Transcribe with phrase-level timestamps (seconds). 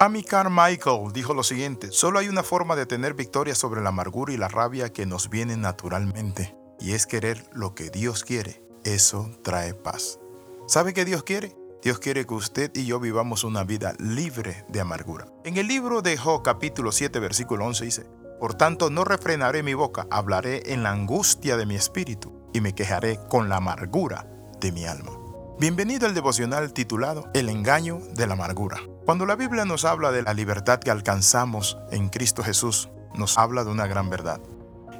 [0.00, 4.32] Amy Carmichael dijo lo siguiente, solo hay una forma de tener victoria sobre la amargura
[4.32, 8.62] y la rabia que nos vienen naturalmente, y es querer lo que Dios quiere.
[8.84, 10.20] Eso trae paz.
[10.68, 11.56] ¿Sabe qué Dios quiere?
[11.82, 15.26] Dios quiere que usted y yo vivamos una vida libre de amargura.
[15.42, 18.06] En el libro de Job capítulo 7 versículo 11 dice,
[18.38, 22.72] Por tanto no refrenaré mi boca, hablaré en la angustia de mi espíritu y me
[22.72, 24.30] quejaré con la amargura
[24.60, 25.10] de mi alma.
[25.58, 28.80] Bienvenido al devocional titulado El engaño de la amargura.
[29.08, 33.64] Cuando la Biblia nos habla de la libertad que alcanzamos en Cristo Jesús, nos habla
[33.64, 34.38] de una gran verdad.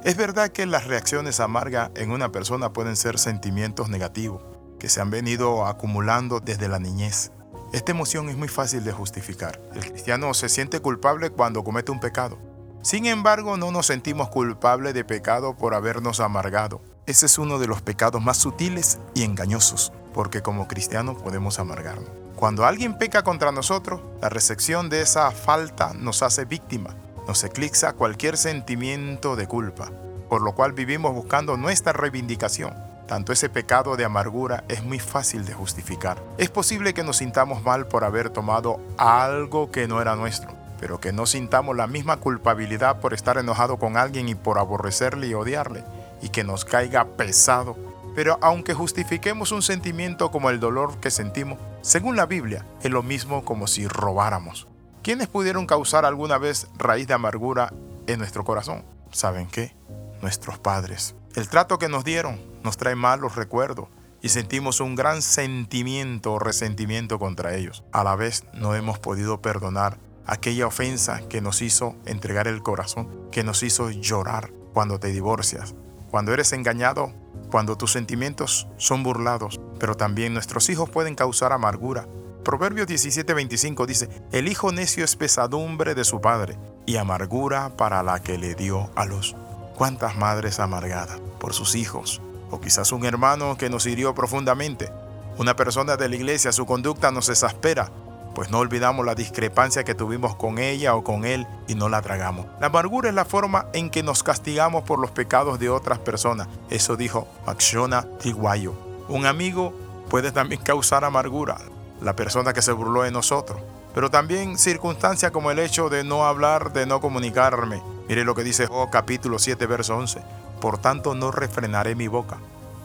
[0.03, 4.41] Es verdad que las reacciones amargas en una persona pueden ser sentimientos negativos,
[4.79, 7.31] que se han venido acumulando desde la niñez.
[7.71, 9.61] Esta emoción es muy fácil de justificar.
[9.75, 12.39] El cristiano se siente culpable cuando comete un pecado.
[12.81, 16.81] Sin embargo, no nos sentimos culpables de pecado por habernos amargado.
[17.05, 22.18] Ese es uno de los pecados más sutiles y engañosos, porque como cristianos podemos amargarnos.
[22.39, 26.95] Cuando alguien peca contra nosotros, la recepción de esa falta nos hace víctima,
[27.27, 29.91] nos eclipsa cualquier sentimiento de culpa,
[30.29, 32.73] por lo cual vivimos buscando nuestra reivindicación.
[33.09, 36.23] Tanto ese pecado de amargura es muy fácil de justificar.
[36.37, 41.01] Es posible que nos sintamos mal por haber tomado algo que no era nuestro, pero
[41.01, 45.33] que no sintamos la misma culpabilidad por estar enojado con alguien y por aborrecerle y
[45.33, 45.83] odiarle,
[46.21, 47.88] y que nos caiga pesado
[48.19, 53.01] pero aunque justifiquemos un sentimiento como el dolor que sentimos, según la Biblia, es lo
[53.01, 54.67] mismo como si robáramos.
[55.01, 57.71] ¿Quiénes pudieron causar alguna vez raíz de amargura
[58.07, 58.83] en nuestro corazón?
[59.11, 59.73] ¿Saben qué?
[60.21, 61.15] Nuestros padres.
[61.33, 63.87] El trato que nos dieron nos trae malos recuerdos
[64.21, 67.85] y sentimos un gran sentimiento o resentimiento contra ellos.
[67.93, 73.29] A la vez no hemos podido perdonar aquella ofensa que nos hizo entregar el corazón,
[73.31, 75.73] que nos hizo llorar cuando te divorcias,
[76.09, 77.13] cuando eres engañado
[77.49, 82.07] cuando tus sentimientos son burlados, pero también nuestros hijos pueden causar amargura.
[82.43, 88.21] Proverbios 17:25 dice, el hijo necio es pesadumbre de su padre y amargura para la
[88.21, 89.35] que le dio a luz.
[89.75, 92.21] ¿Cuántas madres amargadas por sus hijos?
[92.51, 94.91] O quizás un hermano que nos hirió profundamente.
[95.37, 97.91] Una persona de la iglesia, su conducta nos exaspera
[98.39, 102.01] pues no olvidamos la discrepancia que tuvimos con ella o con él y no la
[102.01, 102.45] tragamos.
[102.61, 106.47] La amargura es la forma en que nos castigamos por los pecados de otras personas.
[106.69, 108.75] Eso dijo Maxona Tiguayo.
[109.09, 109.73] Un amigo
[110.09, 111.57] puede también causar amargura,
[111.99, 113.59] la persona que se burló de nosotros.
[113.93, 117.83] Pero también circunstancias como el hecho de no hablar, de no comunicarme.
[118.07, 120.21] Mire lo que dice Job capítulo 7, verso 11.
[120.61, 122.37] Por tanto no refrenaré mi boca.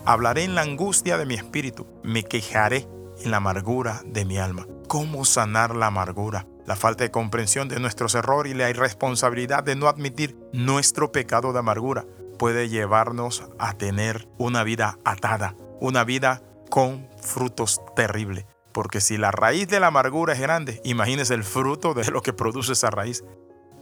[0.03, 1.87] Hablaré en la angustia de mi espíritu.
[2.03, 2.89] Me quejaré
[3.23, 7.79] en la amargura de mi alma cómo sanar la amargura, la falta de comprensión de
[7.79, 12.05] nuestros errores y la irresponsabilidad de no admitir nuestro pecado de amargura
[12.37, 18.45] puede llevarnos a tener una vida atada, una vida con frutos terribles.
[18.71, 22.33] Porque si la raíz de la amargura es grande, imagínese el fruto de lo que
[22.33, 23.23] produce esa raíz.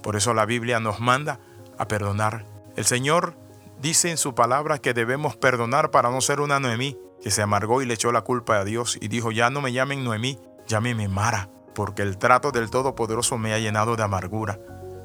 [0.03, 1.39] Por eso la Biblia nos manda
[1.79, 2.45] a perdonar.
[2.75, 3.35] El Señor
[3.81, 7.81] dice en su palabra que debemos perdonar para no ser una Noemí, que se amargó
[7.81, 11.07] y le echó la culpa a Dios y dijo, ya no me llamen Noemí, Llámeme
[11.07, 14.59] Mara, porque el trato del Todopoderoso me ha llenado de amargura.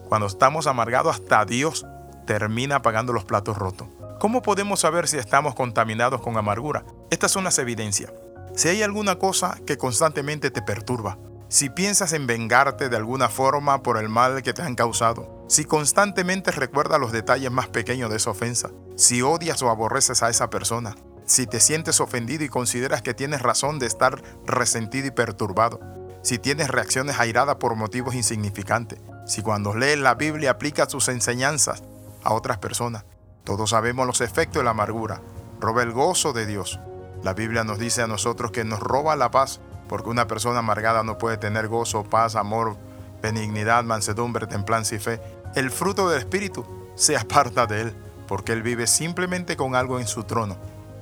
[0.09, 1.87] Cuando estamos amargados, hasta Dios
[2.27, 3.89] termina pagando los platos rotos.
[4.21, 6.85] ¿Cómo podemos saber si estamos contaminados con amargura?
[7.11, 8.13] Estas son las evidencias.
[8.55, 13.83] Si hay alguna cosa que constantemente te perturba, si piensas en vengarte de alguna forma
[13.83, 18.17] por el mal que te han causado, si constantemente recuerdas los detalles más pequeños de
[18.17, 20.95] esa ofensa, si odias o aborreces a esa persona,
[21.29, 25.79] si te sientes ofendido y consideras que tienes razón de estar resentido y perturbado,
[26.23, 31.83] si tienes reacciones airadas por motivos insignificantes, si cuando lees la Biblia aplicas sus enseñanzas
[32.25, 33.05] a otras personas.
[33.45, 35.21] Todos sabemos los efectos de la amargura,
[35.61, 36.81] roba el gozo de Dios.
[37.23, 41.03] La Biblia nos dice a nosotros que nos roba la paz, porque una persona amargada
[41.03, 42.79] no puede tener gozo, paz, amor,
[43.21, 45.21] benignidad, mansedumbre, templanza y fe.
[45.55, 46.65] El fruto del Espíritu
[46.95, 47.97] se aparta de él,
[48.27, 50.57] porque él vive simplemente con algo en su trono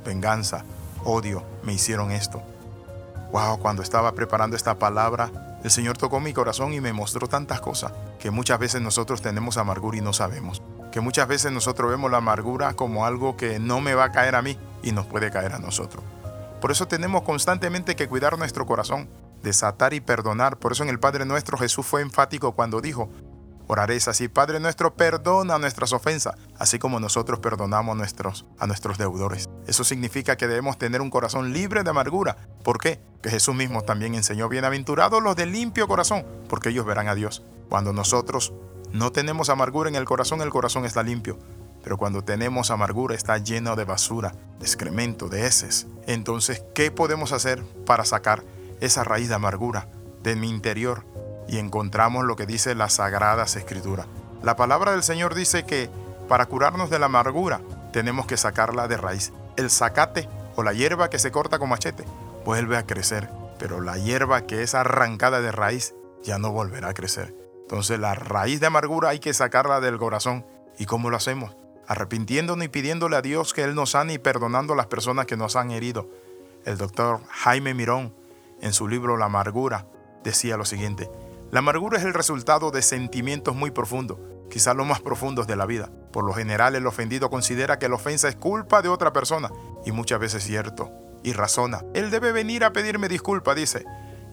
[0.07, 0.65] venganza,
[1.05, 2.43] odio, me hicieron esto.
[3.33, 7.61] Wow, cuando estaba preparando esta palabra, el Señor tocó mi corazón y me mostró tantas
[7.61, 10.63] cosas que muchas veces nosotros tenemos amargura y no sabemos.
[10.93, 14.37] Que muchas veces nosotros vemos la amargura como algo que no me va a caer
[14.37, 16.03] a mí y nos puede caer a nosotros.
[16.61, 19.09] Por eso tenemos constantemente que cuidar nuestro corazón,
[19.43, 20.57] desatar y perdonar.
[20.57, 23.11] Por eso en el Padre nuestro Jesús fue enfático cuando dijo,
[23.69, 29.49] Oraréis así, Padre nuestro, perdona nuestras ofensas, así como nosotros perdonamos nuestros, a nuestros deudores.
[29.67, 32.37] Eso significa que debemos tener un corazón libre de amargura.
[32.63, 33.01] ¿Por qué?
[33.23, 37.43] Que Jesús mismo también enseñó, bienaventurados los de limpio corazón, porque ellos verán a Dios.
[37.69, 38.53] Cuando nosotros
[38.93, 41.39] no tenemos amargura en el corazón, el corazón está limpio.
[41.83, 45.87] Pero cuando tenemos amargura está lleno de basura, de excremento, de heces.
[46.07, 48.43] Entonces, ¿qué podemos hacer para sacar
[48.81, 49.89] esa raíz de amargura
[50.23, 51.05] de mi interior?
[51.49, 54.07] y encontramos lo que dice las sagradas escrituras.
[54.43, 55.89] La palabra del Señor dice que
[56.29, 57.61] para curarnos de la amargura
[57.93, 59.33] tenemos que sacarla de raíz.
[59.57, 62.05] El zacate o la hierba que se corta con machete
[62.45, 66.95] vuelve a crecer, pero la hierba que es arrancada de raíz ya no volverá a
[66.95, 67.35] crecer.
[67.63, 70.47] Entonces la raíz de amargura hay que sacarla del corazón.
[70.79, 71.57] ¿Y cómo lo hacemos?
[71.89, 75.37] Arrepintiéndonos y pidiéndole a Dios que Él nos sane y perdonando a las personas que
[75.37, 76.09] nos han herido.
[76.65, 78.15] El doctor Jaime Mirón,
[78.61, 79.87] en su libro La amargura,
[80.23, 81.11] decía lo siguiente,
[81.51, 84.19] la amargura es el resultado de sentimientos muy profundos,
[84.51, 85.91] quizás los más profundos de la vida.
[86.13, 89.51] Por lo general el ofendido considera que la ofensa es culpa de otra persona,
[89.85, 90.91] y muchas veces es cierto,
[91.23, 91.85] y razona.
[91.95, 93.85] Él debe venir a pedirme disculpa, dice,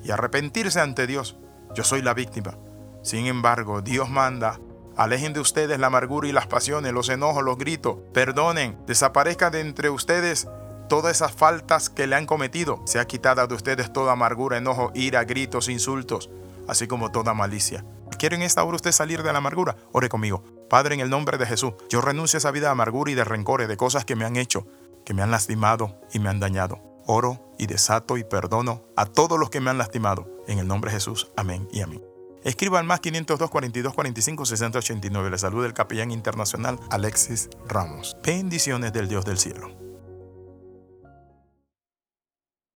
[0.03, 1.37] y arrepentirse ante Dios.
[1.75, 2.57] Yo soy la víctima.
[3.01, 4.59] Sin embargo, Dios manda,
[4.95, 9.61] alejen de ustedes la amargura y las pasiones, los enojos, los gritos, perdonen, desaparezca de
[9.61, 10.47] entre ustedes
[10.87, 12.81] todas esas faltas que le han cometido.
[12.85, 16.29] Sea quitada de ustedes toda amargura, enojo, ira, gritos, insultos,
[16.67, 17.83] así como toda malicia.
[18.23, 19.75] ¿Quiere en esta hora usted salir de la amargura?
[19.91, 20.45] Ore conmigo.
[20.69, 23.25] Padre, en el nombre de Jesús, yo renuncio a esa vida de amargura y de
[23.25, 24.65] rencores, de cosas que me han hecho,
[25.03, 26.79] que me han lastimado y me han dañado.
[27.05, 30.25] Oro y desato y perdono a todos los que me han lastimado.
[30.47, 31.33] En el nombre de Jesús.
[31.35, 32.01] Amén y amén.
[32.45, 35.29] Escriba al más 502 42 45 60 89.
[35.29, 38.15] Le saluda el capellán internacional Alexis Ramos.
[38.23, 39.82] Bendiciones del Dios del cielo.